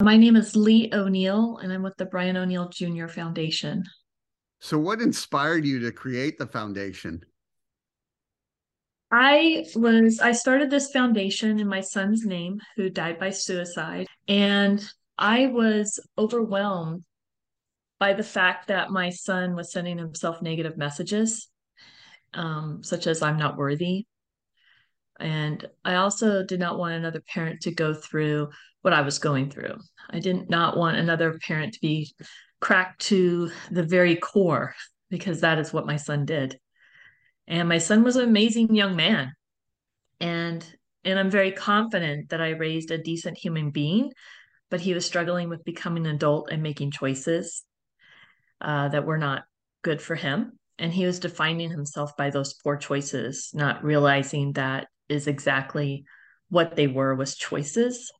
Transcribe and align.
My 0.00 0.16
name 0.16 0.34
is 0.34 0.56
Lee 0.56 0.88
O'Neill, 0.94 1.58
and 1.58 1.70
I'm 1.70 1.82
with 1.82 1.96
the 1.98 2.06
Brian 2.06 2.34
O'Neill 2.34 2.70
Jr. 2.70 3.06
Foundation. 3.06 3.84
So, 4.58 4.78
what 4.78 5.02
inspired 5.02 5.66
you 5.66 5.78
to 5.80 5.92
create 5.92 6.38
the 6.38 6.46
foundation? 6.46 7.20
I 9.10 9.66
was 9.74 10.20
I 10.20 10.32
started 10.32 10.70
this 10.70 10.90
foundation 10.90 11.58
in 11.58 11.68
my 11.68 11.82
son's 11.82 12.24
name 12.24 12.60
who 12.76 12.88
died 12.88 13.18
by 13.18 13.30
suicide 13.30 14.06
and 14.28 14.82
I 15.18 15.48
was 15.48 15.98
overwhelmed 16.16 17.04
by 17.98 18.12
the 18.14 18.22
fact 18.22 18.68
that 18.68 18.90
my 18.90 19.10
son 19.10 19.56
was 19.56 19.72
sending 19.72 19.98
himself 19.98 20.40
negative 20.40 20.78
messages 20.78 21.48
um, 22.34 22.84
such 22.84 23.08
as 23.08 23.20
I'm 23.20 23.36
not 23.36 23.56
worthy 23.56 24.06
and 25.20 25.66
I 25.84 25.96
also 25.96 26.42
did 26.42 26.60
not 26.60 26.78
want 26.78 26.94
another 26.94 27.22
parent 27.32 27.60
to 27.62 27.74
go 27.74 27.94
through 27.94 28.48
what 28.82 28.94
I 28.94 29.02
was 29.02 29.18
going 29.18 29.50
through. 29.50 29.76
I 30.10 30.20
did 30.20 30.48
not 30.48 30.76
want 30.76 30.96
another 30.96 31.38
parent 31.46 31.74
to 31.74 31.80
be 31.80 32.12
cracked 32.60 33.02
to 33.06 33.50
the 33.70 33.82
very 33.82 34.16
core 34.16 34.74
because 35.10 35.40
that 35.40 35.58
is 35.58 35.72
what 35.72 35.86
my 35.86 35.96
son 35.96 36.24
did. 36.24 36.58
And 37.46 37.68
my 37.68 37.78
son 37.78 38.04
was 38.04 38.16
an 38.16 38.28
amazing 38.28 38.74
young 38.74 38.96
man. 38.96 39.32
And 40.20 40.64
and 41.04 41.18
I'm 41.18 41.30
very 41.30 41.50
confident 41.52 42.28
that 42.28 42.42
I 42.42 42.50
raised 42.50 42.90
a 42.90 42.98
decent 42.98 43.38
human 43.38 43.70
being, 43.70 44.12
but 44.70 44.80
he 44.80 44.92
was 44.92 45.06
struggling 45.06 45.48
with 45.48 45.64
becoming 45.64 46.06
an 46.06 46.14
adult 46.14 46.50
and 46.52 46.62
making 46.62 46.90
choices 46.90 47.64
uh, 48.60 48.88
that 48.88 49.06
were 49.06 49.16
not 49.16 49.44
good 49.82 50.02
for 50.02 50.14
him. 50.14 50.58
And 50.78 50.92
he 50.92 51.06
was 51.06 51.18
defining 51.18 51.70
himself 51.70 52.16
by 52.18 52.28
those 52.28 52.52
poor 52.52 52.76
choices, 52.76 53.50
not 53.54 53.82
realizing 53.82 54.52
that 54.54 54.88
is 55.10 55.26
exactly 55.26 56.04
what 56.48 56.76
they 56.76 56.86
were 56.86 57.14
was 57.14 57.36
choices. 57.36 58.12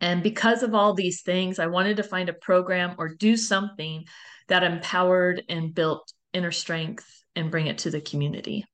And 0.00 0.22
because 0.22 0.62
of 0.62 0.74
all 0.74 0.94
these 0.94 1.22
things, 1.22 1.58
I 1.58 1.66
wanted 1.66 1.96
to 1.96 2.02
find 2.02 2.28
a 2.28 2.34
program 2.34 2.94
or 2.98 3.14
do 3.14 3.36
something 3.36 4.04
that 4.48 4.62
empowered 4.62 5.42
and 5.48 5.74
built 5.74 6.12
inner 6.32 6.52
strength 6.52 7.06
and 7.34 7.50
bring 7.50 7.66
it 7.66 7.78
to 7.78 7.90
the 7.90 8.00
community. 8.00 8.64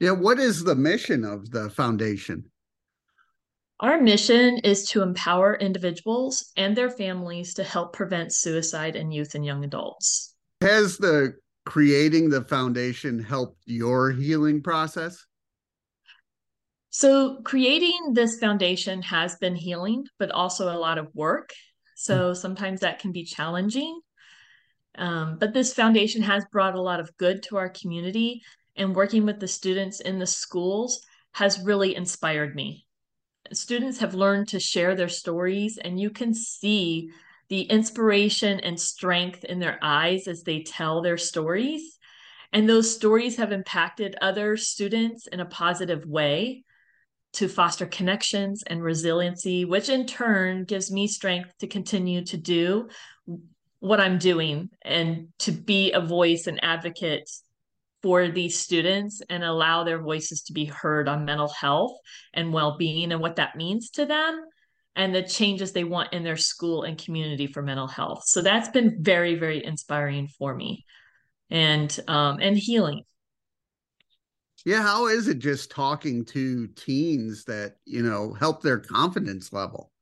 Yeah, 0.00 0.12
what 0.12 0.38
is 0.38 0.62
the 0.62 0.76
mission 0.76 1.24
of 1.24 1.50
the 1.50 1.70
foundation? 1.70 2.44
Our 3.80 4.00
mission 4.00 4.58
is 4.58 4.88
to 4.90 5.02
empower 5.02 5.54
individuals 5.54 6.52
and 6.56 6.76
their 6.76 6.90
families 6.90 7.54
to 7.54 7.64
help 7.64 7.92
prevent 7.92 8.34
suicide 8.34 8.96
in 8.96 9.12
youth 9.12 9.34
and 9.34 9.44
young 9.44 9.64
adults. 9.64 10.34
Has 10.60 10.98
the 10.98 11.34
creating 11.68 12.30
the 12.30 12.40
foundation 12.40 13.22
helped 13.22 13.60
your 13.66 14.10
healing 14.10 14.62
process? 14.62 15.26
So, 16.88 17.42
creating 17.42 18.14
this 18.14 18.38
foundation 18.38 19.02
has 19.02 19.36
been 19.36 19.54
healing, 19.54 20.06
but 20.18 20.30
also 20.30 20.74
a 20.74 20.80
lot 20.80 20.96
of 20.96 21.14
work. 21.14 21.50
So, 21.94 22.32
sometimes 22.32 22.80
that 22.80 23.00
can 23.00 23.12
be 23.12 23.22
challenging. 23.22 24.00
Um, 24.96 25.36
but 25.38 25.52
this 25.52 25.74
foundation 25.74 26.22
has 26.22 26.42
brought 26.50 26.74
a 26.74 26.80
lot 26.80 27.00
of 27.00 27.14
good 27.18 27.42
to 27.44 27.58
our 27.58 27.68
community, 27.68 28.40
and 28.74 28.96
working 28.96 29.26
with 29.26 29.38
the 29.38 29.46
students 29.46 30.00
in 30.00 30.18
the 30.18 30.26
schools 30.26 31.02
has 31.32 31.60
really 31.60 31.94
inspired 31.94 32.54
me. 32.54 32.86
Students 33.52 33.98
have 33.98 34.14
learned 34.14 34.48
to 34.48 34.58
share 34.58 34.94
their 34.94 35.10
stories, 35.10 35.76
and 35.76 36.00
you 36.00 36.08
can 36.08 36.32
see 36.32 37.10
the 37.48 37.62
inspiration 37.62 38.60
and 38.60 38.78
strength 38.78 39.44
in 39.44 39.58
their 39.58 39.78
eyes 39.82 40.28
as 40.28 40.42
they 40.42 40.62
tell 40.62 41.02
their 41.02 41.16
stories. 41.16 41.98
And 42.52 42.68
those 42.68 42.94
stories 42.94 43.36
have 43.36 43.52
impacted 43.52 44.16
other 44.20 44.56
students 44.56 45.26
in 45.26 45.40
a 45.40 45.46
positive 45.46 46.06
way 46.06 46.64
to 47.34 47.48
foster 47.48 47.86
connections 47.86 48.62
and 48.66 48.82
resiliency, 48.82 49.64
which 49.64 49.88
in 49.88 50.06
turn 50.06 50.64
gives 50.64 50.90
me 50.90 51.06
strength 51.06 51.52
to 51.58 51.66
continue 51.66 52.24
to 52.24 52.36
do 52.36 52.88
what 53.80 54.00
I'm 54.00 54.18
doing 54.18 54.70
and 54.82 55.28
to 55.40 55.52
be 55.52 55.92
a 55.92 56.00
voice 56.00 56.46
and 56.46 56.62
advocate 56.64 57.28
for 58.02 58.28
these 58.28 58.58
students 58.58 59.20
and 59.28 59.44
allow 59.44 59.84
their 59.84 60.00
voices 60.00 60.42
to 60.44 60.52
be 60.52 60.64
heard 60.64 61.08
on 61.08 61.24
mental 61.24 61.48
health 61.48 61.96
and 62.32 62.52
well-being 62.52 63.12
and 63.12 63.20
what 63.20 63.36
that 63.36 63.56
means 63.56 63.90
to 63.90 64.06
them 64.06 64.44
and 64.98 65.14
the 65.14 65.22
changes 65.22 65.72
they 65.72 65.84
want 65.84 66.12
in 66.12 66.24
their 66.24 66.36
school 66.36 66.82
and 66.82 67.02
community 67.02 67.46
for 67.46 67.62
mental 67.62 67.86
health. 67.86 68.24
So 68.26 68.42
that's 68.42 68.68
been 68.68 68.98
very, 69.00 69.36
very 69.36 69.64
inspiring 69.64 70.28
for 70.28 70.54
me 70.54 70.84
and 71.48 71.98
um, 72.08 72.38
and 72.40 72.58
healing. 72.58 73.04
Yeah, 74.66 74.82
how 74.82 75.06
is 75.06 75.28
it 75.28 75.38
just 75.38 75.70
talking 75.70 76.24
to 76.26 76.66
teens 76.66 77.44
that, 77.44 77.76
you 77.86 78.02
know, 78.02 78.34
help 78.34 78.60
their 78.60 78.78
confidence 78.78 79.52
level? 79.52 79.92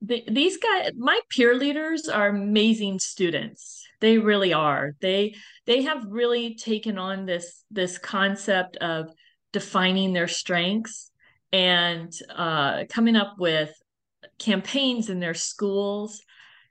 the, 0.00 0.22
these 0.28 0.56
guys 0.58 0.92
my 0.96 1.18
peer 1.28 1.54
leaders 1.54 2.08
are 2.08 2.28
amazing 2.28 2.98
students 2.98 3.84
they 4.00 4.18
really 4.18 4.52
are 4.52 4.92
they 5.00 5.34
they 5.66 5.82
have 5.82 6.04
really 6.08 6.54
taken 6.54 6.98
on 6.98 7.26
this 7.26 7.64
this 7.70 7.98
concept 7.98 8.76
of 8.76 9.10
defining 9.52 10.12
their 10.12 10.28
strengths 10.28 11.10
and 11.52 12.12
uh, 12.34 12.84
coming 12.88 13.16
up 13.16 13.36
with 13.38 13.70
campaigns 14.38 15.10
in 15.10 15.20
their 15.20 15.34
schools 15.34 16.20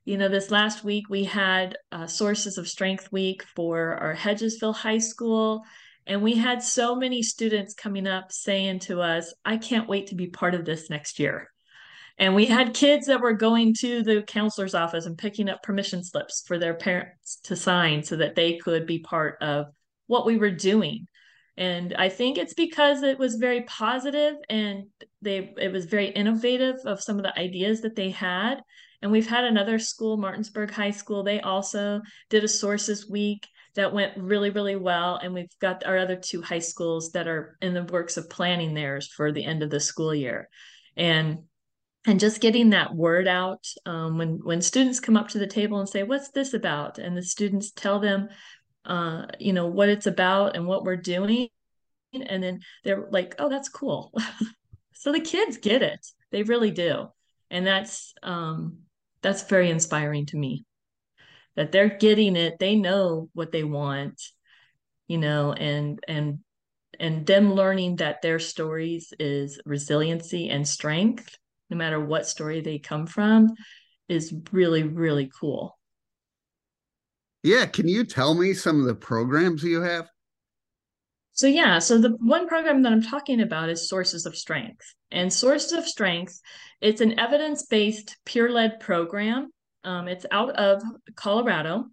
you 0.06 0.18
know 0.18 0.30
this 0.30 0.52
last 0.52 0.84
week 0.84 1.10
we 1.10 1.24
had 1.24 1.78
uh, 1.92 2.08
sources 2.08 2.58
of 2.58 2.68
strength 2.68 3.12
week 3.12 3.44
for 3.56 3.96
our 3.96 4.16
hedgesville 4.16 4.76
high 4.76 4.98
school 4.98 5.64
and 6.06 6.22
we 6.22 6.36
had 6.36 6.64
so 6.64 6.96
many 6.96 7.22
students 7.22 7.74
coming 7.74 8.08
up 8.08 8.32
saying 8.32 8.80
to 8.80 9.02
us 9.02 9.34
i 9.44 9.58
can't 9.58 9.90
wait 9.90 10.08
to 10.08 10.16
be 10.16 10.28
part 10.28 10.56
of 10.56 10.66
this 10.66 10.90
next 10.90 11.20
year 11.20 11.50
and 12.18 12.34
we 12.34 12.46
had 12.46 12.74
kids 12.74 13.06
that 13.08 13.22
were 13.22 13.34
going 13.34 13.76
to 13.76 14.02
the 14.02 14.24
counselor's 14.24 14.74
office 14.74 15.06
and 15.06 15.18
picking 15.18 15.50
up 15.50 15.62
permission 15.62 16.04
slips 16.04 16.44
for 16.48 16.58
their 16.58 16.74
parents 16.74 17.40
to 17.44 17.56
sign 17.56 18.04
so 18.04 18.16
that 18.16 18.36
they 18.36 18.58
could 18.58 18.88
be 18.88 19.00
part 19.00 19.38
of 19.42 19.68
what 20.08 20.26
we 20.26 20.38
were 20.38 20.52
doing. 20.52 21.08
And 21.58 21.96
I 21.98 22.10
think 22.10 22.38
it's 22.38 22.54
because 22.54 23.02
it 23.02 23.18
was 23.18 23.36
very 23.36 23.64
positive 23.64 24.36
and 24.48 24.86
they 25.22 25.54
it 25.58 25.72
was 25.72 25.86
very 25.86 26.10
innovative 26.10 26.76
of 26.86 27.02
some 27.02 27.18
of 27.18 27.24
the 27.24 27.38
ideas 27.38 27.82
that 27.82 27.96
they 27.96 28.12
had. 28.12 28.62
And 29.02 29.12
we've 29.12 29.28
had 29.28 29.44
another 29.44 29.80
school, 29.80 30.18
Martinsburg 30.18 30.72
High 30.72 30.92
School, 30.92 31.24
they 31.24 31.42
also 31.42 32.02
did 32.30 32.44
a 32.44 32.48
sources 32.48 33.10
week 33.10 33.48
that 33.76 33.94
went 33.94 34.18
really, 34.18 34.50
really 34.50 34.76
well. 34.76 35.20
And 35.22 35.34
we've 35.34 35.58
got 35.60 35.86
our 35.86 35.98
other 35.98 36.16
two 36.16 36.42
high 36.42 36.60
schools 36.60 37.12
that 37.12 37.28
are 37.28 37.58
in 37.62 37.74
the 37.74 37.84
works 37.84 38.18
of 38.18 38.30
planning 38.30 38.74
theirs 38.74 39.08
for 39.08 39.32
the 39.32 39.44
end 39.44 39.64
of 39.64 39.70
the 39.70 39.80
school 39.80 40.14
year. 40.14 40.50
And 40.96 41.40
and 42.08 42.22
just 42.22 42.40
getting 42.40 42.70
that 42.70 42.96
word 42.96 43.28
out 43.28 43.68
um, 43.86 44.18
when 44.18 44.40
when 44.44 44.62
students 44.62 45.00
come 45.00 45.18
up 45.18 45.28
to 45.30 45.40
the 45.40 45.48
table 45.48 45.80
and 45.80 45.90
say 45.90 46.04
what's 46.04 46.30
this 46.30 46.54
about 46.54 46.98
and 47.00 47.18
the 47.18 47.22
students 47.22 47.72
tell 47.72 48.00
them 48.00 48.30
uh, 48.88 49.28
you 49.40 49.54
know 49.54 49.68
what 49.68 49.90
it's 49.90 50.08
about 50.08 50.56
and 50.56 50.66
what 50.66 50.84
we're 50.84 50.98
doing. 50.98 51.50
And 52.14 52.42
then 52.42 52.62
they're 52.84 53.08
like 53.12 53.36
oh 53.40 53.50
that's 53.50 53.70
cool. 53.70 54.14
So 55.00 55.12
the 55.12 55.20
kids 55.20 55.58
get 55.58 55.84
it. 55.84 56.08
They 56.32 56.42
really 56.42 56.72
do. 56.72 57.10
And 57.52 57.68
that's 57.68 58.16
um, 58.24 58.80
that's 59.22 59.44
very 59.44 59.70
inspiring 59.70 60.26
to 60.28 60.38
me. 60.38 60.66
That 61.56 61.72
they're 61.72 61.98
getting 62.00 62.36
it. 62.36 62.58
They 62.58 62.76
know 62.76 63.30
what 63.34 63.52
they 63.52 63.64
want 63.64 64.20
you 65.08 65.20
know 65.20 65.54
and 65.54 66.00
and 66.08 66.40
and 67.00 67.26
them 67.28 67.54
learning 67.54 67.98
that 67.98 68.24
their 68.24 68.40
stories 68.40 69.14
is 69.20 69.62
resiliency 69.66 70.50
and 70.50 70.68
strength 70.68 71.38
no 71.70 71.78
matter 71.78 72.00
what 72.00 72.28
story 72.28 72.62
they 72.62 72.80
come 72.80 73.06
from, 73.08 73.54
is 74.08 74.34
really, 74.52 74.84
really 74.84 75.30
cool. 75.40 75.77
Yeah. 77.48 77.66
Can 77.66 77.88
you 77.88 78.04
tell 78.04 78.34
me 78.34 78.54
some 78.54 78.82
of 78.82 78.88
the 78.88 78.96
programs 78.96 79.64
you 79.64 79.82
have? 79.82 80.10
So, 81.32 81.48
yeah, 81.48 81.80
so 81.80 81.98
the 81.98 82.10
one 82.20 82.46
program 82.46 82.82
that 82.82 82.92
I'm 82.92 83.02
talking 83.02 83.40
about 83.40 83.70
is 83.70 83.88
Sources 83.88 84.26
of 84.26 84.36
Strength. 84.36 84.94
And 85.12 85.32
Sources 85.32 85.72
of 85.72 85.88
Strength, 85.88 86.42
it's 86.82 87.00
an 87.00 87.18
evidence 87.18 87.66
based, 87.66 88.18
peer 88.26 88.50
led 88.50 88.82
program. 88.82 89.52
Um, 89.86 90.10
it's 90.10 90.26
out 90.30 90.58
of 90.58 90.84
Colorado 91.16 91.86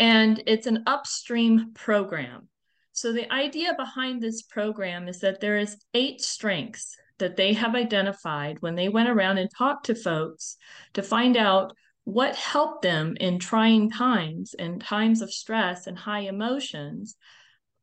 and 0.00 0.42
it's 0.48 0.66
an 0.66 0.82
upstream 0.88 1.70
program. 1.72 2.48
So, 2.90 3.12
the 3.12 3.32
idea 3.32 3.74
behind 3.76 4.20
this 4.20 4.42
program 4.42 5.06
is 5.06 5.20
that 5.20 5.40
there 5.40 5.58
is 5.58 5.76
eight 5.94 6.20
strengths 6.20 6.96
that 7.18 7.36
they 7.36 7.52
have 7.52 7.76
identified 7.76 8.60
when 8.62 8.74
they 8.74 8.88
went 8.88 9.08
around 9.08 9.38
and 9.38 9.48
talked 9.56 9.86
to 9.86 9.94
folks 9.94 10.56
to 10.94 11.04
find 11.04 11.36
out 11.36 11.76
what 12.04 12.36
helped 12.36 12.82
them 12.82 13.16
in 13.18 13.38
trying 13.38 13.90
times 13.90 14.54
and 14.54 14.80
times 14.80 15.22
of 15.22 15.32
stress 15.32 15.86
and 15.86 15.98
high 15.98 16.20
emotions. 16.20 17.16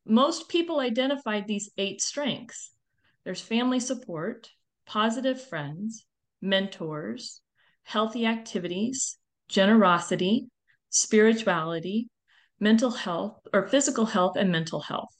Most 0.05 0.49
people 0.49 0.79
identified 0.79 1.47
these 1.47 1.69
eight 1.77 2.01
strengths 2.01 2.71
there's 3.23 3.41
family 3.41 3.79
support, 3.79 4.49
positive 4.85 5.41
friends, 5.41 6.05
mentors, 6.41 7.41
healthy 7.83 8.25
activities, 8.25 9.17
generosity, 9.47 10.49
spirituality, 10.89 12.09
mental 12.59 12.91
health, 12.91 13.39
or 13.53 13.67
physical 13.67 14.05
health, 14.05 14.37
and 14.37 14.51
mental 14.51 14.81
health. 14.81 15.15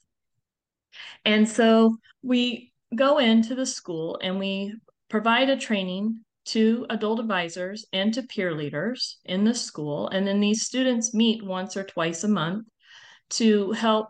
And 1.24 1.48
so 1.48 1.98
we 2.24 2.71
go 2.95 3.19
into 3.19 3.56
the 3.56 3.65
school 3.65 4.19
and 4.21 4.39
we 4.39 4.75
provide 5.09 5.50
a 5.50 5.57
training 5.57 6.21
to 6.51 6.86
adult 6.89 7.19
advisors 7.19 7.86
and 7.94 8.13
to 8.13 8.24
peer 8.24 8.53
leaders 8.53 9.19
in 9.24 9.45
the 9.45 9.53
school. 9.53 10.09
And 10.09 10.27
then 10.27 10.42
these 10.42 10.65
students 10.65 11.13
meet 11.13 11.44
once 11.44 11.77
or 11.77 11.83
twice 11.83 12.25
a 12.25 12.27
month 12.27 12.68
to 13.31 13.71
help 13.71 14.09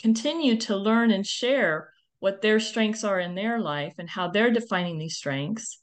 continue 0.00 0.56
to 0.56 0.76
learn 0.76 1.12
and 1.12 1.24
share 1.24 1.92
what 2.18 2.42
their 2.42 2.58
strengths 2.58 3.04
are 3.04 3.20
in 3.20 3.36
their 3.36 3.60
life 3.60 3.94
and 3.98 4.10
how 4.10 4.28
they're 4.28 4.50
defining 4.50 4.98
these 4.98 5.16
strengths. 5.16 5.80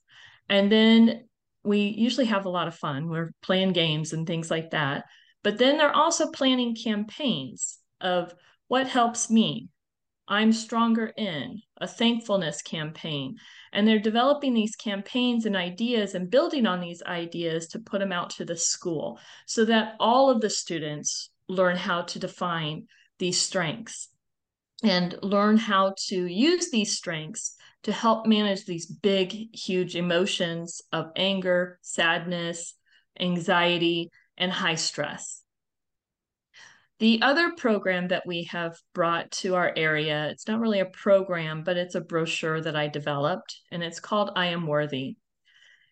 And 0.49 0.69
then 0.69 1.27
we 1.63 1.79
usually 1.79 2.25
have 2.25 2.45
a 2.45 2.49
lot 2.49 2.67
of 2.67 2.75
fun. 2.75 3.07
We're 3.07 3.31
playing 3.41 3.71
games 3.71 4.11
and 4.11 4.27
things 4.27 4.51
like 4.51 4.71
that. 4.71 5.05
But 5.43 5.57
then 5.57 5.77
they're 5.77 5.95
also 5.95 6.29
planning 6.29 6.75
campaigns 6.75 7.79
of 8.01 8.33
what 8.67 8.87
helps 8.87 9.29
me. 9.29 9.69
I'm 10.27 10.51
stronger 10.51 11.05
in 11.15 11.61
a 11.77 11.87
thankfulness 11.87 12.61
campaign. 12.61 13.37
And 13.73 13.87
they're 13.87 13.99
developing 13.99 14.53
these 14.53 14.75
campaigns 14.75 15.45
and 15.45 15.55
ideas 15.55 16.15
and 16.15 16.29
building 16.29 16.65
on 16.65 16.79
these 16.79 17.03
ideas 17.03 17.67
to 17.69 17.79
put 17.79 17.99
them 17.99 18.11
out 18.11 18.29
to 18.31 18.45
the 18.45 18.55
school 18.55 19.19
so 19.45 19.65
that 19.65 19.95
all 19.99 20.29
of 20.29 20.41
the 20.41 20.49
students 20.49 21.29
learn 21.47 21.75
how 21.75 22.03
to 22.03 22.19
define 22.19 22.87
these 23.19 23.39
strengths 23.39 24.09
and 24.83 25.17
learn 25.21 25.57
how 25.57 25.93
to 26.07 26.25
use 26.25 26.69
these 26.71 26.95
strengths 26.95 27.55
to 27.83 27.91
help 27.91 28.25
manage 28.25 28.65
these 28.65 28.85
big, 28.87 29.55
huge 29.55 29.95
emotions 29.95 30.81
of 30.91 31.11
anger, 31.15 31.79
sadness, 31.81 32.75
anxiety, 33.19 34.09
and 34.37 34.51
high 34.51 34.75
stress. 34.75 35.44
The 36.99 37.21
other 37.21 37.51
program 37.51 38.07
that 38.07 38.25
we 38.25 38.43
have 38.43 38.77
brought 38.93 39.29
to 39.31 39.55
our 39.55 39.73
area, 39.75 40.29
it's 40.29 40.47
not 40.47 40.61
really 40.61 40.79
a 40.79 40.85
program, 40.85 41.63
but 41.63 41.75
it's 41.75 41.95
a 41.95 42.01
brochure 42.01 42.61
that 42.61 42.75
I 42.75 42.87
developed, 42.87 43.59
and 43.71 43.83
it's 43.83 43.99
called 43.99 44.31
I 44.35 44.47
Am 44.47 44.65
Worthy. 44.65 45.17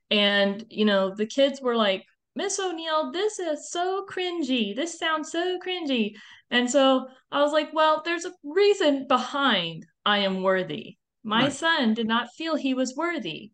And, 0.10 0.64
you 0.70 0.86
know, 0.86 1.14
the 1.14 1.26
kids 1.26 1.60
were 1.62 1.76
like, 1.76 2.06
Miss 2.36 2.60
O'Neill, 2.60 3.12
this 3.12 3.38
is 3.38 3.70
so 3.70 4.06
cringy. 4.10 4.76
This 4.76 4.98
sounds 4.98 5.32
so 5.32 5.60
cringy. 5.60 6.16
And 6.50 6.70
so 6.70 7.08
I 7.32 7.42
was 7.42 7.52
like, 7.52 7.74
well, 7.74 8.02
there's 8.04 8.26
a 8.26 8.32
reason 8.44 9.06
behind 9.08 9.86
I 10.06 10.20
am 10.20 10.42
worthy. 10.42 10.98
My 11.24 11.44
right. 11.44 11.54
son 11.54 11.94
did 11.94 12.08
not 12.08 12.34
feel 12.36 12.56
he 12.56 12.74
was 12.74 12.96
worthy. 12.96 13.52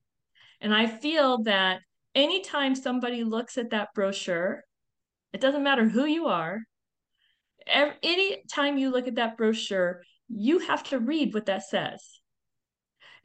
And 0.62 0.74
I 0.74 0.88
feel 0.88 1.44
that 1.44 1.80
anytime 2.16 2.76
somebody 2.76 3.24
looks 3.24 3.58
at 3.58 3.72
that 3.72 3.90
brochure, 3.94 4.64
it 5.34 5.42
doesn't 5.42 5.64
matter 5.64 5.88
who 5.88 6.06
you 6.06 6.28
are, 6.28 6.62
every, 7.70 7.96
any 8.04 8.44
time 8.52 8.78
you 8.78 8.92
look 8.92 9.08
at 9.08 9.16
that 9.16 9.38
brochure, 9.38 10.02
you 10.28 10.60
have 10.60 10.84
to 10.90 11.00
read 11.00 11.34
what 11.34 11.48
that 11.48 11.64
says. 11.64 12.20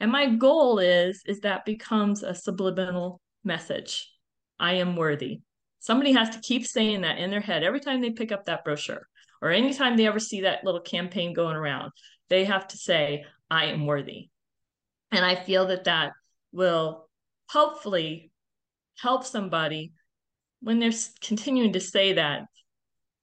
And 0.01 0.11
my 0.11 0.35
goal 0.35 0.79
is 0.79 1.23
is 1.27 1.41
that 1.41 1.65
becomes 1.65 2.23
a 2.23 2.35
subliminal 2.35 3.21
message. 3.45 4.11
I 4.59 4.75
am 4.75 4.97
worthy. 4.97 5.41
Somebody 5.81 6.13
has 6.13 6.31
to 6.31 6.41
keep 6.41 6.67
saying 6.67 7.03
that 7.03 7.19
in 7.19 7.31
their 7.31 7.41
head 7.41 7.63
every 7.63 7.81
time 7.81 8.01
they 8.01 8.11
pick 8.11 8.33
up 8.33 8.47
that 8.47 8.65
brochure 8.65 9.07
or 9.43 9.51
anytime 9.51 9.97
they 9.97 10.07
ever 10.07 10.19
see 10.19 10.43
that 10.43 10.65
little 10.65 10.81
campaign 10.81 11.35
going 11.35 11.57
around. 11.57 11.93
They 12.31 12.45
have 12.47 12.67
to 12.69 12.79
say, 12.79 13.25
I 13.51 13.67
am 13.67 13.85
worthy. 13.85 14.31
And 15.13 15.25
I 15.25 15.35
feel 15.35 15.67
that 15.67 15.85
that 15.85 16.13
will 16.53 17.09
hopefully 17.51 18.33
help 18.99 19.25
somebody 19.25 19.93
when 20.61 20.79
they're 20.79 20.93
continuing 21.21 21.75
to 21.75 21.81
say 21.81 22.15
that 22.15 22.45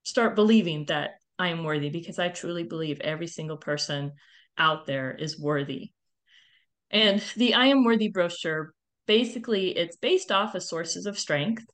start 0.04 0.34
believing 0.34 0.86
that 0.86 1.12
I 1.38 1.48
am 1.48 1.64
worthy 1.64 1.90
because 1.90 2.18
I 2.18 2.28
truly 2.28 2.64
believe 2.64 3.00
every 3.00 3.26
single 3.26 3.56
person 3.56 4.12
out 4.58 4.86
there 4.86 5.12
is 5.12 5.40
worthy. 5.40 5.90
And 6.90 7.22
the 7.36 7.54
I 7.54 7.66
am 7.66 7.84
worthy 7.84 8.08
brochure 8.08 8.74
basically 9.06 9.76
it's 9.76 9.96
based 9.96 10.30
off 10.30 10.54
of 10.54 10.62
sources 10.62 11.06
of 11.06 11.18
strength 11.18 11.64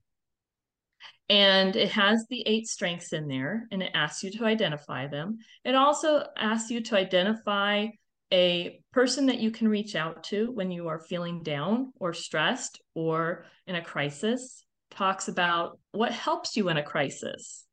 and 1.28 1.76
it 1.76 1.90
has 1.90 2.24
the 2.30 2.42
eight 2.46 2.66
strengths 2.66 3.12
in 3.12 3.28
there 3.28 3.66
and 3.70 3.82
it 3.82 3.90
asks 3.94 4.22
you 4.22 4.30
to 4.30 4.46
identify 4.46 5.06
them. 5.06 5.38
It 5.64 5.74
also 5.74 6.24
asks 6.36 6.70
you 6.70 6.80
to 6.84 6.96
identify 6.96 7.88
a 8.32 8.80
person 8.92 9.26
that 9.26 9.40
you 9.40 9.50
can 9.50 9.68
reach 9.68 9.94
out 9.94 10.24
to 10.24 10.50
when 10.52 10.70
you 10.70 10.88
are 10.88 10.98
feeling 10.98 11.42
down 11.42 11.92
or 11.98 12.12
stressed 12.12 12.80
or 12.94 13.44
in 13.66 13.74
a 13.74 13.84
crisis 13.84 14.64
talks 14.90 15.28
about 15.28 15.78
what 15.92 16.12
helps 16.12 16.56
you 16.56 16.68
in 16.68 16.76
a 16.76 16.82
crisis 16.82 17.66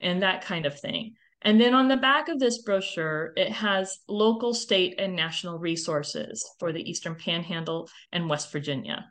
and 0.00 0.22
that 0.22 0.44
kind 0.44 0.66
of 0.66 0.78
thing. 0.78 1.14
And 1.42 1.60
then 1.60 1.74
on 1.74 1.88
the 1.88 1.96
back 1.96 2.28
of 2.28 2.40
this 2.40 2.62
brochure, 2.62 3.32
it 3.36 3.52
has 3.52 3.98
local, 4.08 4.54
state, 4.54 4.94
and 4.98 5.14
national 5.14 5.58
resources 5.58 6.44
for 6.58 6.72
the 6.72 6.88
Eastern 6.88 7.14
Panhandle 7.14 7.88
and 8.12 8.28
West 8.28 8.50
Virginia. 8.50 9.04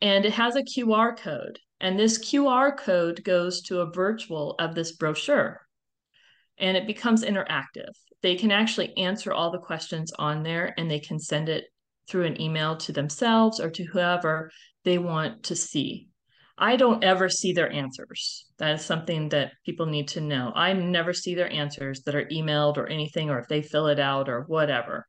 And 0.00 0.24
it 0.24 0.32
has 0.32 0.56
a 0.56 0.62
QR 0.62 1.16
code. 1.16 1.58
And 1.80 1.98
this 1.98 2.18
QR 2.18 2.76
code 2.76 3.22
goes 3.24 3.62
to 3.62 3.80
a 3.80 3.90
virtual 3.92 4.54
of 4.58 4.74
this 4.74 4.92
brochure 4.92 5.60
and 6.58 6.76
it 6.76 6.86
becomes 6.86 7.24
interactive. 7.24 7.90
They 8.22 8.36
can 8.36 8.50
actually 8.50 8.96
answer 8.96 9.32
all 9.32 9.50
the 9.50 9.58
questions 9.58 10.12
on 10.18 10.42
there 10.42 10.74
and 10.78 10.90
they 10.90 11.00
can 11.00 11.18
send 11.18 11.48
it 11.48 11.64
through 12.08 12.24
an 12.24 12.40
email 12.40 12.76
to 12.76 12.92
themselves 12.92 13.60
or 13.60 13.70
to 13.70 13.84
whoever 13.84 14.50
they 14.84 14.98
want 14.98 15.44
to 15.44 15.56
see. 15.56 16.08
I 16.56 16.76
don't 16.76 17.02
ever 17.02 17.28
see 17.28 17.52
their 17.52 17.70
answers. 17.70 18.46
That 18.58 18.76
is 18.76 18.84
something 18.84 19.30
that 19.30 19.52
people 19.66 19.86
need 19.86 20.08
to 20.08 20.20
know. 20.20 20.52
I 20.54 20.72
never 20.72 21.12
see 21.12 21.34
their 21.34 21.52
answers 21.52 22.02
that 22.02 22.14
are 22.14 22.26
emailed 22.26 22.76
or 22.76 22.86
anything, 22.86 23.30
or 23.30 23.40
if 23.40 23.48
they 23.48 23.62
fill 23.62 23.88
it 23.88 23.98
out 23.98 24.28
or 24.28 24.42
whatever. 24.42 25.06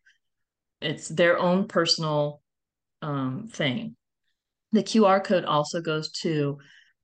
It's 0.82 1.08
their 1.08 1.38
own 1.38 1.68
personal 1.68 2.42
um, 3.02 3.48
thing. 3.48 3.96
The 4.72 4.84
QR 4.84 5.24
code 5.24 5.46
also 5.46 5.82
goes 5.82 6.12
to 6.22 6.58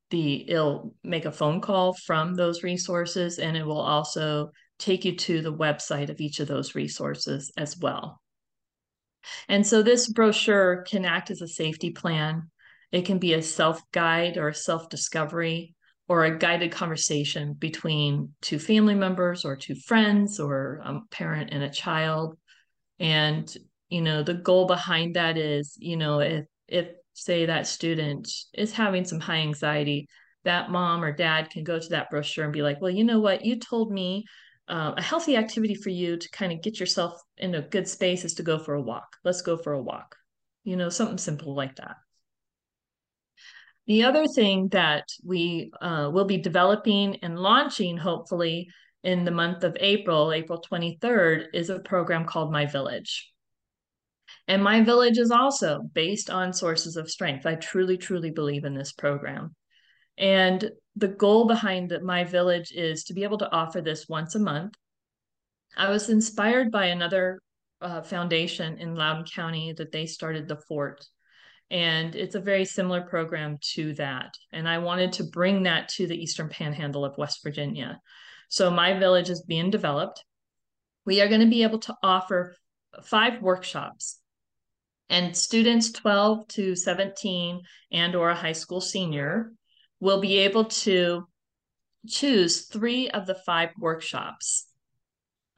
the, 0.10 0.50
it'll 0.50 0.94
make 1.04 1.26
a 1.26 1.32
phone 1.32 1.62
call 1.62 1.94
from 1.94 2.36
those 2.36 2.64
resources 2.64 3.40
and 3.40 3.56
it 3.56 3.66
will 3.66 3.80
also 3.80 4.52
take 4.78 5.06
you 5.06 5.16
to 5.16 5.42
the 5.42 5.54
website 5.54 6.10
of 6.10 6.20
each 6.20 6.40
of 6.40 6.48
those 6.48 6.76
resources 6.76 7.52
as 7.56 7.78
well. 7.78 8.20
And 9.48 9.66
so 9.66 9.84
this 9.84 10.12
brochure 10.12 10.84
can 10.88 11.06
act 11.06 11.32
as 11.32 11.42
a 11.42 11.48
safety 11.48 11.92
plan 11.92 12.51
it 12.92 13.06
can 13.06 13.20
be 13.20 13.34
a 13.34 13.42
self 13.42 13.82
guide 13.92 14.38
or 14.38 14.50
a 14.50 14.56
self 14.56 14.90
discovery 14.90 15.76
or 16.08 16.26
a 16.26 16.38
guided 16.38 16.72
conversation 16.72 17.54
between 17.54 18.34
two 18.42 18.60
family 18.60 18.96
members 18.96 19.46
or 19.46 19.56
two 19.56 19.76
friends 19.76 20.40
or 20.40 20.82
a 20.84 21.00
parent 21.10 21.52
and 21.54 21.64
a 21.64 21.70
child. 21.70 22.38
And, 23.00 23.52
you 23.90 24.02
know, 24.02 24.24
the 24.24 24.34
goal 24.34 24.68
behind 24.68 25.16
that 25.16 25.38
is, 25.38 25.76
you 25.80 25.96
know, 25.96 26.20
if, 26.20 26.46
if 26.68 26.90
say 27.14 27.46
that 27.46 27.68
student 27.68 28.30
is 28.54 28.74
having 28.74 29.06
some 29.06 29.20
high 29.20 29.38
anxiety, 29.38 30.08
that 30.44 30.70
mom 30.70 31.04
or 31.04 31.12
dad 31.12 31.50
can 31.50 31.64
go 31.64 31.80
to 31.80 31.90
that 31.90 32.10
brochure 32.10 32.44
and 32.44 32.54
be 32.54 32.62
like, 32.62 32.82
well, 32.82 32.92
you 32.92 33.04
know 33.04 33.20
what, 33.20 33.46
you 33.46 33.58
told 33.58 33.92
me 33.92 34.26
uh, 34.68 34.94
a 34.98 35.02
healthy 35.02 35.38
activity 35.38 35.76
for 35.76 35.90
you 35.90 36.18
to 36.18 36.30
kind 36.32 36.52
of 36.52 36.62
get 36.62 36.80
yourself 36.80 37.22
in 37.38 37.56
a 37.56 37.62
good 37.62 37.88
space 37.88 38.26
is 38.26 38.34
to 38.36 38.44
go 38.44 38.58
for 38.58 38.74
a 38.74 38.82
walk. 38.82 39.18
Let's 39.24 39.42
go 39.42 39.58
for 39.58 39.74
a 39.74 39.82
walk. 39.82 40.16
You 40.64 40.76
know, 40.76 40.90
something 40.90 41.18
simple 41.18 41.56
like 41.56 41.76
that. 41.78 41.98
The 43.88 44.04
other 44.04 44.26
thing 44.28 44.70
that 44.70 45.08
we 45.24 45.72
uh, 45.82 46.10
will 46.14 46.26
be 46.26 46.38
developing 46.38 47.18
and 47.24 47.38
launching, 47.38 47.98
hopefully, 47.98 48.70
in 49.04 49.26
the 49.26 49.32
month 49.32 49.64
of 49.64 49.76
April, 49.80 50.32
April 50.32 50.64
23rd, 50.72 51.48
is 51.54 51.70
a 51.70 51.80
program 51.80 52.26
called 52.26 52.52
My 52.52 52.66
Village. 52.68 53.32
And 54.48 54.64
My 54.64 54.82
Village 54.82 55.18
is 55.18 55.32
also 55.32 55.82
based 55.94 56.30
on 56.30 56.54
sources 56.54 56.96
of 56.96 57.10
strength. 57.10 57.46
I 57.46 57.56
truly, 57.56 57.98
truly 57.98 58.30
believe 58.30 58.66
in 58.66 58.76
this 58.76 58.92
program. 58.92 59.56
And 60.18 60.70
the 60.96 61.08
goal 61.08 61.48
behind 61.48 61.98
My 62.04 62.24
Village 62.24 62.72
is 62.72 63.06
to 63.06 63.14
be 63.14 63.24
able 63.24 63.40
to 63.40 63.52
offer 63.52 63.82
this 63.82 64.08
once 64.08 64.36
a 64.36 64.40
month. 64.40 64.76
I 65.76 65.90
was 65.90 66.10
inspired 66.10 66.72
by 66.72 66.88
another 66.88 67.42
uh, 67.82 68.04
foundation 68.04 68.78
in 68.78 68.96
Loudoun 68.96 69.26
County 69.26 69.74
that 69.74 69.92
they 69.92 70.06
started 70.06 70.48
the 70.48 70.62
Fort 70.68 71.04
and 71.72 72.16
it's 72.16 72.36
a 72.36 72.42
very 72.42 72.66
similar 72.66 73.02
program 73.02 73.58
to 73.74 73.94
that. 73.94 74.36
And 74.52 74.68
I 74.68 74.80
wanted 74.80 75.14
to 75.14 75.24
bring 75.24 75.64
that 75.64 75.88
to 75.90 76.06
the 76.06 76.22
Eastern 76.22 76.50
Panhandle 76.50 77.06
of 77.06 77.18
West 77.18 77.42
Virginia. 77.44 78.02
So 78.50 78.70
my 78.70 79.00
village 79.00 79.30
is 79.30 79.42
being 79.44 79.70
developed. 79.70 80.24
We 81.06 81.22
are 81.22 81.30
going 81.30 81.40
to 81.42 81.48
be 81.48 81.64
able 81.64 81.80
to 81.80 81.96
offer 82.04 82.56
five 83.04 83.42
workshops 83.42 84.20
and 85.10 85.36
students 85.36 85.94
12 85.94 86.48
to 86.50 86.76
17 86.76 87.62
and 87.94 88.16
or 88.16 88.30
a 88.30 88.36
high 88.36 88.52
school 88.52 88.82
senior 88.82 89.54
will 90.02 90.20
be 90.20 90.40
able 90.40 90.66
to 90.66 91.26
choose 92.06 92.66
three 92.66 93.10
of 93.10 93.26
the 93.26 93.36
five 93.36 93.70
workshops 93.80 94.68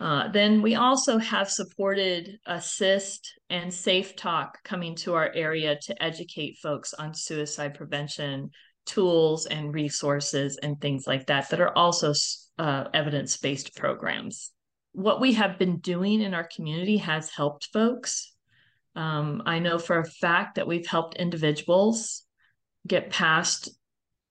uh, 0.03 0.27
then 0.27 0.61
we 0.61 0.75
also 0.75 1.17
have 1.17 1.49
supported 1.49 2.37
ASIST 2.47 3.21
and 3.49 3.71
safeTALK 3.71 4.49
coming 4.63 4.95
to 4.95 5.13
our 5.13 5.31
area 5.33 5.77
to 5.81 6.03
educate 6.03 6.57
folks 6.61 6.93
on 6.93 7.13
suicide 7.13 7.73
prevention 7.73 8.49
tools 8.85 9.45
and 9.45 9.73
resources 9.73 10.57
and 10.61 10.79
things 10.81 11.07
like 11.07 11.25
that 11.27 11.49
that 11.49 11.61
are 11.61 11.75
also 11.77 12.11
uh, 12.59 12.83
evidence-based 12.93 13.75
programs 13.75 14.51
what 14.91 15.21
we 15.21 15.33
have 15.33 15.57
been 15.57 15.77
doing 15.79 16.21
in 16.21 16.33
our 16.33 16.47
community 16.55 16.97
has 16.97 17.29
helped 17.29 17.69
folks 17.73 18.33
Um, 18.95 19.41
I 19.45 19.59
know 19.59 19.79
for 19.79 19.99
a 19.99 20.05
fact 20.05 20.55
that 20.55 20.67
we've 20.67 20.85
helped 20.85 21.17
individuals 21.17 22.23
get 22.85 23.09
past 23.09 23.69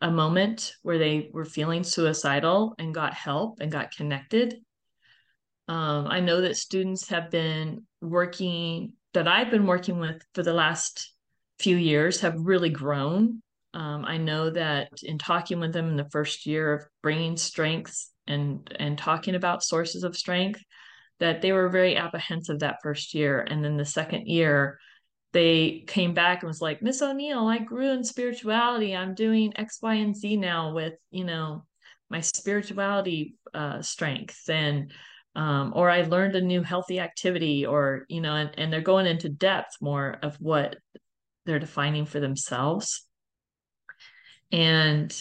a 0.00 0.10
moment 0.10 0.74
where 0.82 0.98
they 0.98 1.30
were 1.32 1.44
feeling 1.44 1.82
suicidal 1.84 2.74
and 2.78 2.94
got 2.94 3.14
help 3.14 3.60
and 3.60 3.72
got 3.72 3.96
connected. 3.96 4.56
Um, 5.68 6.06
I 6.08 6.20
know 6.20 6.40
that 6.40 6.56
students 6.56 7.08
have 7.08 7.30
been 7.30 7.86
working, 8.00 8.94
that 9.14 9.28
I've 9.28 9.50
been 9.50 9.66
working 9.66 9.98
with 9.98 10.22
for 10.34 10.42
the 10.42 10.52
last 10.52 11.14
few 11.58 11.76
years, 11.76 12.20
have 12.20 12.34
really 12.36 12.70
grown. 12.70 13.42
Um, 13.74 14.04
I 14.04 14.18
know 14.18 14.50
that 14.50 14.90
in 15.02 15.18
talking 15.18 15.60
with 15.60 15.72
them 15.72 15.88
in 15.88 15.96
the 15.96 16.10
first 16.10 16.44
year 16.46 16.74
of 16.74 16.84
bringing 17.02 17.36
strengths 17.36 18.10
and 18.26 18.70
and 18.78 18.98
talking 18.98 19.34
about 19.34 19.64
sources 19.64 20.04
of 20.04 20.16
strength, 20.16 20.60
that 21.20 21.40
they 21.40 21.52
were 21.52 21.68
very 21.68 21.96
apprehensive 21.96 22.58
that 22.58 22.78
first 22.82 23.14
year, 23.14 23.40
and 23.40 23.64
then 23.64 23.76
the 23.76 23.84
second 23.84 24.26
year, 24.26 24.78
they 25.32 25.84
came 25.86 26.12
back 26.12 26.42
and 26.42 26.48
was 26.48 26.60
like, 26.60 26.82
Miss 26.82 27.00
O'Neill, 27.00 27.46
I 27.46 27.58
grew 27.58 27.90
in 27.90 28.04
spirituality. 28.04 28.94
I'm 28.94 29.14
doing 29.14 29.52
X, 29.56 29.78
Y, 29.80 29.94
and 29.94 30.14
Z 30.14 30.36
now 30.36 30.74
with, 30.74 30.94
you 31.10 31.24
know, 31.24 31.64
my 32.10 32.20
spirituality 32.20 33.36
uh, 33.54 33.80
strength 33.80 34.50
and 34.50 34.92
um, 35.34 35.72
or 35.74 35.90
I 35.90 36.02
learned 36.02 36.36
a 36.36 36.40
new 36.40 36.62
healthy 36.62 37.00
activity 37.00 37.64
or, 37.64 38.04
you 38.08 38.20
know, 38.20 38.34
and, 38.34 38.50
and 38.58 38.72
they're 38.72 38.80
going 38.80 39.06
into 39.06 39.28
depth 39.28 39.76
more 39.80 40.18
of 40.22 40.36
what 40.36 40.76
they're 41.46 41.58
defining 41.58 42.06
for 42.06 42.20
themselves. 42.20 43.06
And 44.50 45.18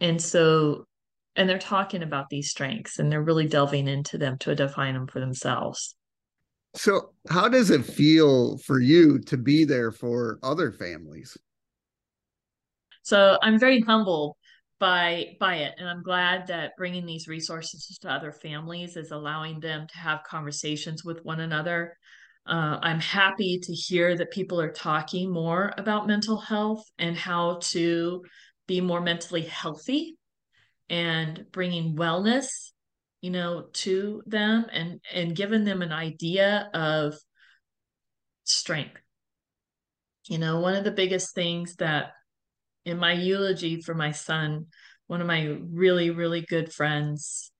and 0.00 0.22
so 0.22 0.86
and 1.34 1.48
they're 1.48 1.58
talking 1.58 2.02
about 2.02 2.28
these 2.30 2.50
strengths 2.50 2.98
and 2.98 3.10
they're 3.10 3.22
really 3.22 3.46
delving 3.46 3.88
into 3.88 4.18
them 4.18 4.38
to 4.38 4.54
define 4.54 4.94
them 4.94 5.06
for 5.06 5.20
themselves. 5.20 5.94
So, 6.74 7.12
how 7.28 7.48
does 7.48 7.70
it 7.70 7.84
feel 7.84 8.58
for 8.58 8.80
you 8.80 9.18
to 9.20 9.36
be 9.36 9.64
there 9.64 9.90
for 9.90 10.38
other 10.42 10.70
families? 10.70 11.36
So, 13.02 13.38
I'm 13.40 13.58
very 13.58 13.80
humbled 13.80 14.36
by 14.78 15.36
by 15.40 15.56
it 15.56 15.74
and 15.78 15.88
I'm 15.88 16.02
glad 16.02 16.46
that 16.48 16.76
bringing 16.76 17.04
these 17.04 17.26
resources 17.28 17.98
to 18.00 18.10
other 18.10 18.32
families 18.32 18.96
is 18.96 19.10
allowing 19.10 19.60
them 19.60 19.86
to 19.88 19.98
have 19.98 20.22
conversations 20.24 21.04
with 21.04 21.24
one 21.24 21.40
another. 21.40 21.96
Uh, 22.46 22.78
I'm 22.80 23.00
happy 23.00 23.58
to 23.62 23.72
hear 23.72 24.16
that 24.16 24.30
people 24.30 24.60
are 24.60 24.72
talking 24.72 25.30
more 25.30 25.72
about 25.76 26.06
mental 26.06 26.38
health 26.38 26.84
and 26.98 27.16
how 27.16 27.58
to 27.70 28.22
be 28.66 28.80
more 28.80 29.00
mentally 29.00 29.42
healthy 29.42 30.16
and 30.88 31.44
bringing 31.52 31.96
wellness 31.96 32.46
you 33.20 33.30
know 33.30 33.66
to 33.72 34.22
them 34.26 34.66
and 34.72 35.00
and 35.12 35.36
giving 35.36 35.64
them 35.64 35.82
an 35.82 35.92
idea 35.92 36.70
of 36.72 37.14
strength 38.44 39.00
you 40.28 40.38
know 40.38 40.60
one 40.60 40.74
of 40.74 40.84
the 40.84 40.90
biggest 40.90 41.34
things 41.34 41.74
that 41.76 42.12
in 42.88 42.98
my 42.98 43.12
eulogy 43.12 43.80
for 43.80 43.94
my 43.94 44.10
son 44.10 44.66
one 45.06 45.20
of 45.20 45.26
my 45.26 45.56
really 45.70 46.10
really 46.10 46.40
good 46.42 46.72
friends 46.72 47.50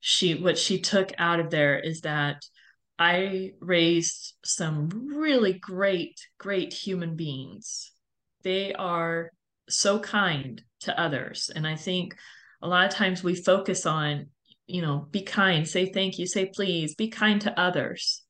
she 0.00 0.34
what 0.34 0.58
she 0.58 0.80
took 0.80 1.12
out 1.18 1.40
of 1.40 1.50
there 1.50 1.78
is 1.78 2.00
that 2.02 2.42
i 2.98 3.52
raised 3.60 4.34
some 4.44 4.88
really 5.14 5.52
great 5.52 6.18
great 6.38 6.72
human 6.72 7.16
beings 7.16 7.92
they 8.42 8.72
are 8.74 9.30
so 9.68 9.98
kind 9.98 10.62
to 10.80 10.98
others 10.98 11.50
and 11.54 11.66
i 11.66 11.76
think 11.76 12.16
a 12.62 12.68
lot 12.68 12.86
of 12.86 12.92
times 12.92 13.22
we 13.22 13.34
focus 13.34 13.86
on 13.86 14.26
you 14.70 14.82
know, 14.82 15.08
be 15.10 15.22
kind, 15.22 15.68
say 15.68 15.92
thank 15.92 16.18
you, 16.18 16.26
say 16.26 16.46
please, 16.46 16.94
be 16.94 17.08
kind 17.08 17.40
to 17.40 17.60
others. 17.60 18.22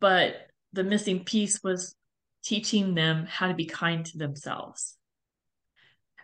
But 0.00 0.34
the 0.72 0.84
missing 0.84 1.24
piece 1.24 1.62
was 1.62 1.94
teaching 2.42 2.94
them 2.94 3.26
how 3.28 3.48
to 3.48 3.54
be 3.54 3.66
kind 3.66 4.04
to 4.06 4.18
themselves, 4.18 4.96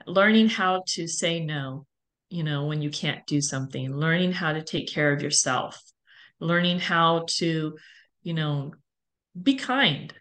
learning 0.06 0.48
how 0.48 0.82
to 0.86 1.06
say 1.06 1.40
no, 1.40 1.86
you 2.28 2.42
know, 2.42 2.66
when 2.66 2.82
you 2.82 2.90
can't 2.90 3.26
do 3.26 3.40
something, 3.40 3.94
learning 3.94 4.32
how 4.32 4.52
to 4.52 4.62
take 4.62 4.88
care 4.88 5.12
of 5.12 5.22
yourself, 5.22 5.80
learning 6.40 6.78
how 6.78 7.24
to, 7.28 7.76
you 8.22 8.34
know, 8.34 8.72
be 9.40 9.54
kind. 9.54 10.12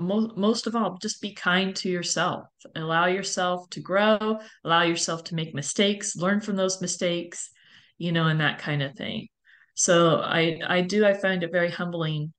Most, 0.00 0.36
most 0.36 0.66
of 0.66 0.74
all, 0.74 0.96
just 1.02 1.20
be 1.20 1.34
kind 1.34 1.76
to 1.76 1.90
yourself. 1.90 2.46
Allow 2.74 3.06
yourself 3.06 3.68
to 3.70 3.80
grow, 3.80 4.38
allow 4.64 4.82
yourself 4.82 5.24
to 5.24 5.34
make 5.34 5.54
mistakes, 5.54 6.16
learn 6.16 6.40
from 6.40 6.56
those 6.56 6.80
mistakes, 6.80 7.50
you 7.98 8.10
know, 8.10 8.26
and 8.26 8.40
that 8.40 8.58
kind 8.58 8.82
of 8.82 8.94
thing. 8.94 9.28
So 9.74 10.20
I 10.20 10.58
I 10.66 10.80
do 10.80 11.04
I 11.04 11.12
find 11.12 11.42
it 11.42 11.52
very 11.52 11.70
humbling 11.70 12.32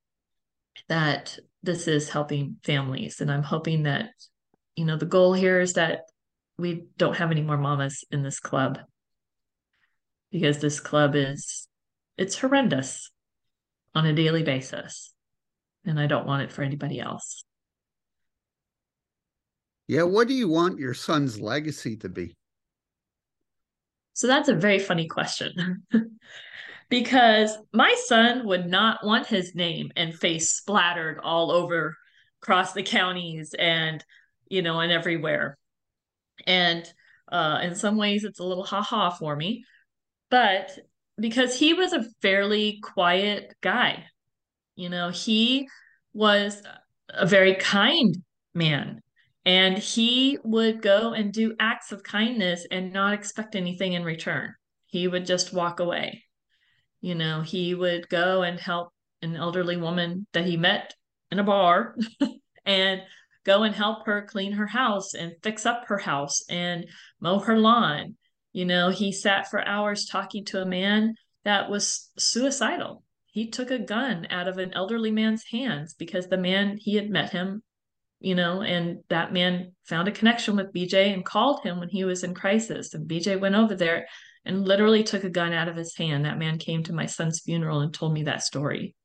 that 0.89 1.37
this 1.63 1.87
is 1.87 2.09
helping 2.09 2.57
families 2.63 3.21
and 3.21 3.31
I'm 3.31 3.43
hoping 3.43 3.83
that 3.83 4.09
you 4.75 4.85
know 4.85 4.97
the 4.97 5.05
goal 5.05 5.33
here 5.33 5.59
is 5.59 5.73
that 5.73 6.01
we 6.57 6.85
don't 6.97 7.17
have 7.17 7.31
any 7.31 7.41
more 7.41 7.57
mamas 7.57 8.03
in 8.11 8.23
this 8.23 8.39
club 8.39 8.79
because 10.31 10.59
this 10.59 10.79
club 10.79 11.15
is 11.15 11.67
it's 12.17 12.37
horrendous 12.37 13.11
on 13.95 14.05
a 14.05 14.13
daily 14.13 14.43
basis 14.43 15.13
and 15.85 15.99
I 15.99 16.07
don't 16.07 16.27
want 16.27 16.43
it 16.43 16.51
for 16.51 16.63
anybody 16.63 16.99
else. 16.99 17.43
Yeah, 19.87 20.03
what 20.03 20.27
do 20.27 20.33
you 20.33 20.49
want 20.49 20.79
your 20.79 20.93
son's 20.93 21.39
legacy 21.39 21.95
to 21.97 22.09
be? 22.09 22.35
So 24.13 24.27
that's 24.27 24.49
a 24.49 24.55
very 24.55 24.79
funny 24.79 25.07
question. 25.07 25.83
because 26.89 27.57
my 27.73 27.93
son 28.05 28.45
would 28.47 28.65
not 28.65 29.05
want 29.05 29.27
his 29.27 29.55
name 29.55 29.91
and 29.95 30.13
face 30.13 30.51
splattered 30.51 31.19
all 31.23 31.51
over 31.51 31.95
across 32.41 32.73
the 32.73 32.83
counties 32.83 33.53
and 33.57 34.03
you 34.47 34.61
know 34.61 34.79
and 34.79 34.91
everywhere 34.91 35.57
and 36.45 36.85
uh, 37.31 37.59
in 37.61 37.75
some 37.75 37.97
ways 37.97 38.23
it's 38.23 38.39
a 38.39 38.43
little 38.43 38.63
ha-ha 38.63 39.09
for 39.09 39.35
me 39.35 39.63
but 40.29 40.77
because 41.19 41.57
he 41.57 41.73
was 41.73 41.93
a 41.93 42.05
fairly 42.21 42.79
quiet 42.81 43.53
guy 43.61 44.05
you 44.75 44.89
know 44.89 45.09
he 45.09 45.67
was 46.13 46.61
a 47.09 47.25
very 47.25 47.55
kind 47.55 48.15
man 48.53 49.01
and 49.47 49.77
he 49.77 50.37
would 50.43 50.81
go 50.81 51.13
and 51.13 51.31
do 51.31 51.55
acts 51.57 51.93
of 51.93 52.03
kindness 52.03 52.67
and 52.69 52.91
not 52.91 53.13
expect 53.13 53.55
anything 53.55 53.93
in 53.93 54.03
return. 54.03 54.53
He 54.87 55.07
would 55.07 55.25
just 55.25 55.53
walk 55.53 55.79
away. 55.79 56.25
You 57.01 57.15
know, 57.15 57.41
he 57.41 57.73
would 57.75 58.09
go 58.09 58.43
and 58.43 58.59
help 58.59 58.89
an 59.21 59.35
elderly 59.35 59.77
woman 59.77 60.27
that 60.33 60.45
he 60.45 60.57
met 60.57 60.93
in 61.31 61.39
a 61.39 61.43
bar 61.43 61.95
and 62.65 63.01
go 63.43 63.63
and 63.63 63.73
help 63.73 64.05
her 64.05 64.23
clean 64.23 64.53
her 64.53 64.67
house 64.67 65.13
and 65.13 65.33
fix 65.41 65.65
up 65.65 65.85
her 65.87 65.97
house 65.97 66.43
and 66.49 66.85
mow 67.19 67.39
her 67.39 67.57
lawn. 67.57 68.15
You 68.53 68.65
know, 68.65 68.89
he 68.89 69.11
sat 69.11 69.49
for 69.49 69.65
hours 69.65 70.05
talking 70.05 70.45
to 70.45 70.61
a 70.61 70.65
man 70.65 71.15
that 71.43 71.69
was 71.69 72.09
suicidal. 72.17 73.03
He 73.27 73.49
took 73.49 73.71
a 73.71 73.79
gun 73.79 74.27
out 74.29 74.47
of 74.47 74.57
an 74.57 74.73
elderly 74.73 75.11
man's 75.11 75.43
hands 75.45 75.93
because 75.93 76.27
the 76.27 76.37
man 76.37 76.77
he 76.77 76.95
had 76.95 77.09
met 77.09 77.31
him 77.31 77.61
you 78.19 78.33
know, 78.33 78.61
and 78.61 78.99
that 79.09 79.31
man 79.31 79.73
found 79.83 80.07
a 80.07 80.11
connection 80.11 80.55
with 80.55 80.73
BJ 80.73 81.13
and 81.13 81.23
called 81.23 81.61
him 81.61 81.79
when 81.79 81.89
he 81.89 82.03
was 82.03 82.23
in 82.23 82.33
crisis. 82.33 82.93
And 82.93 83.07
BJ 83.07 83.39
went 83.39 83.55
over 83.55 83.75
there 83.75 84.07
and 84.47 84.65
literally 84.65 85.03
took 85.03 85.23
a 85.25 85.29
gun 85.29 85.53
out 85.53 85.67
of 85.67 85.75
his 85.75 85.95
hand. 85.95 86.25
That 86.25 86.39
man 86.39 86.57
came 86.57 86.81
to 86.83 86.93
my 86.93 87.05
son's 87.05 87.41
funeral 87.41 87.81
and 87.81 87.93
told 87.93 88.13
me 88.13 88.23
that 88.23 88.43
story. 88.43 88.95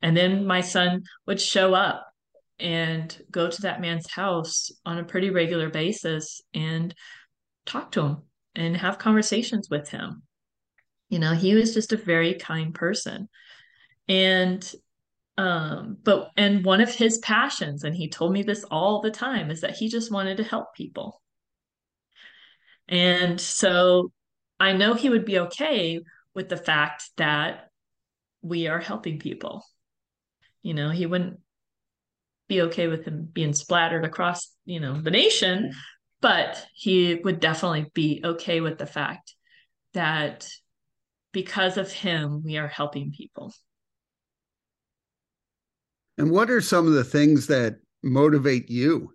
And 0.00 0.16
then 0.16 0.46
my 0.46 0.60
son 0.60 1.02
would 1.26 1.40
show 1.40 1.74
up 1.74 2.06
and 2.60 3.16
go 3.30 3.50
to 3.50 3.62
that 3.62 3.80
man's 3.80 4.08
house 4.10 4.70
on 4.86 4.98
a 4.98 5.04
pretty 5.04 5.30
regular 5.30 5.68
basis 5.68 6.40
and 6.54 6.94
talk 7.66 7.92
to 7.92 8.02
him 8.02 8.16
and 8.54 8.76
have 8.76 8.98
conversations 8.98 9.68
with 9.68 9.88
him. 9.88 10.22
You 11.08 11.18
know, 11.18 11.34
he 11.34 11.54
was 11.54 11.74
just 11.74 11.92
a 11.92 11.96
very 11.96 12.34
kind 12.34 12.74
person. 12.74 13.28
And 14.08 14.72
um 15.36 15.96
but 16.02 16.30
and 16.36 16.64
one 16.64 16.80
of 16.80 16.92
his 16.92 17.18
passions 17.18 17.84
and 17.84 17.94
he 17.94 18.08
told 18.08 18.32
me 18.32 18.42
this 18.42 18.64
all 18.64 19.00
the 19.00 19.10
time 19.10 19.50
is 19.50 19.60
that 19.60 19.76
he 19.76 19.88
just 19.88 20.10
wanted 20.10 20.38
to 20.38 20.42
help 20.42 20.74
people 20.74 21.22
and 22.88 23.40
so 23.40 24.10
i 24.60 24.72
know 24.72 24.94
he 24.94 25.10
would 25.10 25.24
be 25.24 25.38
okay 25.38 26.00
with 26.34 26.48
the 26.48 26.56
fact 26.56 27.10
that 27.16 27.70
we 28.42 28.68
are 28.68 28.80
helping 28.80 29.18
people 29.18 29.64
you 30.62 30.74
know 30.74 30.90
he 30.90 31.06
wouldn't 31.06 31.38
be 32.48 32.62
okay 32.62 32.88
with 32.88 33.04
him 33.04 33.28
being 33.32 33.52
splattered 33.52 34.04
across 34.04 34.48
you 34.64 34.80
know 34.80 35.00
the 35.00 35.10
nation 35.10 35.72
but 36.20 36.66
he 36.74 37.14
would 37.22 37.40
definitely 37.40 37.90
be 37.94 38.20
okay 38.24 38.60
with 38.60 38.78
the 38.78 38.86
fact 38.86 39.34
that 39.94 40.48
because 41.32 41.76
of 41.76 41.92
him 41.92 42.42
we 42.42 42.56
are 42.56 42.68
helping 42.68 43.12
people 43.12 43.52
and 46.18 46.32
what 46.32 46.50
are 46.50 46.60
some 46.60 46.88
of 46.88 46.94
the 46.94 47.04
things 47.04 47.46
that 47.46 47.76
motivate 48.02 48.68
you? 48.68 49.12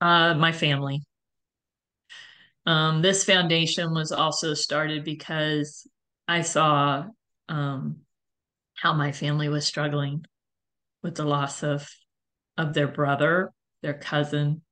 Uh, 0.00 0.34
my 0.34 0.50
family. 0.50 1.02
Um, 2.66 3.02
this 3.02 3.24
foundation 3.24 3.92
was 3.94 4.12
also 4.12 4.54
started 4.54 5.04
because 5.04 5.86
I 6.28 6.42
saw 6.42 7.06
um, 7.48 8.00
how 8.76 8.92
my 8.92 9.12
family 9.12 9.48
was 9.48 9.66
struggling. 9.66 10.24
with 11.02 11.14
the 11.16 11.24
loss 11.24 11.62
of 11.62 11.88
of 12.58 12.74
their 12.74 12.88
brother, 12.88 13.52
their 13.82 13.94
cousin. 13.94 14.62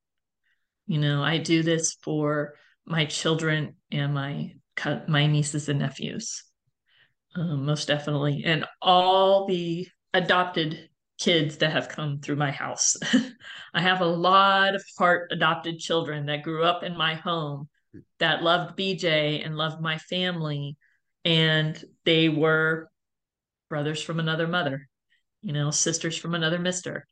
You 0.87 0.99
know, 0.99 1.23
I 1.23 1.39
do 1.39 1.63
this 1.63 1.95
for 2.03 2.55
my 2.87 3.07
children 3.07 3.77
and 3.91 4.15
my 4.15 4.55
my 5.09 5.27
nieces 5.27 5.69
and 5.69 5.81
nephews. 5.81 6.45
Um, 7.37 7.67
most 7.67 7.89
definitely, 7.89 8.43
and 8.45 8.65
all 8.83 9.47
the 9.47 9.87
adopted 10.15 10.89
kids 11.19 11.59
that 11.59 11.73
have 11.73 11.89
come 11.89 12.21
through 12.21 12.37
my 12.37 12.51
house. 12.51 12.97
I 13.75 13.81
have 13.81 14.01
a 14.01 14.07
lot 14.07 14.75
of 14.75 14.85
part 14.97 15.33
adopted 15.33 15.79
children 15.79 16.27
that 16.27 16.43
grew 16.43 16.65
up 16.65 16.83
in 16.83 16.97
my 16.97 17.15
home 17.15 17.69
that 18.19 18.43
loved 18.43 18.77
BJ 18.77 19.45
and 19.45 19.57
loved 19.57 19.81
my 19.81 19.99
family. 19.99 20.77
And 21.25 21.83
they 22.05 22.29
were 22.29 22.89
brothers 23.69 24.03
from 24.03 24.21
another 24.21 24.47
mother, 24.47 24.89
you 25.43 25.53
know, 25.53 25.71
sisters 25.71 26.17
from 26.17 26.35
another 26.35 26.59
mister. 26.59 27.07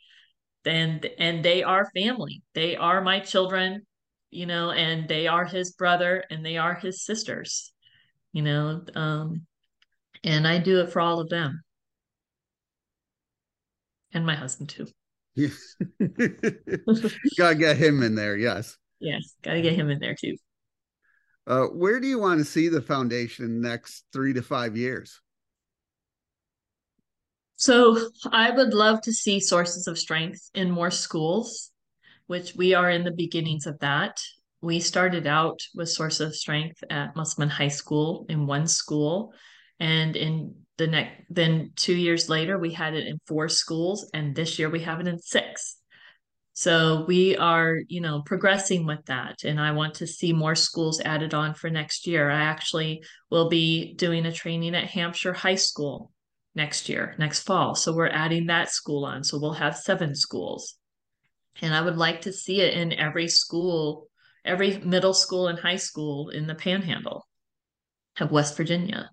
And 0.64 1.06
and 1.18 1.44
they 1.44 1.62
are 1.62 1.90
family. 1.94 2.42
They 2.54 2.76
are 2.76 3.00
my 3.00 3.20
children, 3.20 3.86
you 4.30 4.46
know, 4.46 4.70
and 4.70 5.08
they 5.08 5.26
are 5.28 5.44
his 5.44 5.72
brother 5.72 6.24
and 6.30 6.44
they 6.44 6.56
are 6.56 6.74
his 6.74 7.04
sisters, 7.04 7.72
you 8.32 8.42
know. 8.42 8.82
Um, 8.94 9.46
and 10.24 10.46
I 10.46 10.58
do 10.58 10.80
it 10.80 10.90
for 10.92 11.00
all 11.00 11.20
of 11.20 11.28
them. 11.28 11.62
And 14.12 14.26
my 14.26 14.34
husband 14.34 14.70
too. 14.70 14.86
Yes. 15.36 15.76
gotta 17.38 17.54
get 17.54 17.76
him 17.76 18.02
in 18.02 18.14
there, 18.14 18.36
yes. 18.36 18.76
Yes, 18.98 19.34
gotta 19.42 19.60
get 19.60 19.74
him 19.74 19.90
in 19.90 19.98
there 19.98 20.14
too. 20.14 20.36
Uh, 21.46 21.66
where 21.66 22.00
do 22.00 22.08
you 22.08 22.18
want 22.18 22.38
to 22.38 22.44
see 22.44 22.68
the 22.68 22.82
foundation 22.82 23.60
next 23.60 24.04
three 24.12 24.32
to 24.32 24.42
five 24.42 24.76
years? 24.76 25.20
So 27.56 28.10
I 28.32 28.50
would 28.50 28.74
love 28.74 29.00
to 29.02 29.12
see 29.12 29.40
sources 29.40 29.86
of 29.86 29.98
strength 29.98 30.50
in 30.54 30.70
more 30.70 30.90
schools, 30.90 31.70
which 32.26 32.54
we 32.54 32.74
are 32.74 32.90
in 32.90 33.04
the 33.04 33.12
beginnings 33.12 33.66
of 33.66 33.78
that. 33.78 34.20
We 34.60 34.80
started 34.80 35.26
out 35.26 35.60
with 35.74 35.88
source 35.88 36.20
of 36.20 36.34
strength 36.34 36.82
at 36.90 37.14
Musselman 37.14 37.48
High 37.48 37.68
School 37.68 38.26
in 38.28 38.46
one 38.46 38.66
school, 38.66 39.32
and 39.78 40.16
in 40.16 40.54
the 40.78 40.86
next 40.86 41.24
then 41.30 41.70
two 41.76 41.94
years 41.94 42.28
later 42.28 42.58
we 42.58 42.72
had 42.72 42.94
it 42.94 43.06
in 43.06 43.20
four 43.26 43.48
schools, 43.48 44.10
and 44.12 44.34
this 44.34 44.58
year 44.58 44.68
we 44.68 44.80
have 44.80 45.00
it 45.00 45.06
in 45.06 45.18
six. 45.20 45.76
So 46.58 47.04
we 47.06 47.36
are, 47.36 47.82
you 47.86 48.00
know, 48.00 48.22
progressing 48.22 48.86
with 48.86 49.04
that. 49.08 49.44
And 49.44 49.60
I 49.60 49.72
want 49.72 49.96
to 49.96 50.06
see 50.06 50.32
more 50.32 50.54
schools 50.54 51.02
added 51.02 51.34
on 51.34 51.52
for 51.52 51.68
next 51.68 52.06
year. 52.06 52.30
I 52.30 52.44
actually 52.44 53.02
will 53.30 53.50
be 53.50 53.92
doing 53.92 54.24
a 54.24 54.32
training 54.32 54.74
at 54.74 54.88
Hampshire 54.88 55.34
High 55.34 55.56
School 55.56 56.12
next 56.54 56.88
year, 56.88 57.14
next 57.18 57.40
fall. 57.40 57.74
So 57.74 57.94
we're 57.94 58.08
adding 58.08 58.46
that 58.46 58.70
school 58.70 59.04
on. 59.04 59.22
So 59.22 59.38
we'll 59.38 59.52
have 59.52 59.76
seven 59.76 60.14
schools. 60.14 60.78
And 61.60 61.74
I 61.74 61.82
would 61.82 61.98
like 61.98 62.22
to 62.22 62.32
see 62.32 62.62
it 62.62 62.72
in 62.72 62.94
every 62.94 63.28
school, 63.28 64.08
every 64.42 64.78
middle 64.78 65.12
school 65.12 65.48
and 65.48 65.58
high 65.58 65.76
school 65.76 66.30
in 66.30 66.46
the 66.46 66.54
panhandle 66.54 67.26
of 68.18 68.30
West 68.30 68.56
Virginia. 68.56 69.10